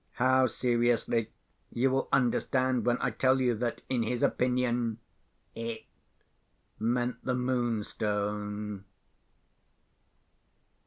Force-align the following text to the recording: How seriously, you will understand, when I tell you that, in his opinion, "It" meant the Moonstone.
How 0.13 0.47
seriously, 0.47 1.29
you 1.71 1.91
will 1.91 2.09
understand, 2.11 2.87
when 2.87 2.97
I 3.01 3.11
tell 3.11 3.39
you 3.39 3.53
that, 3.57 3.83
in 3.87 4.01
his 4.01 4.23
opinion, 4.23 4.97
"It" 5.53 5.85
meant 6.79 7.23
the 7.23 7.35
Moonstone. 7.35 8.85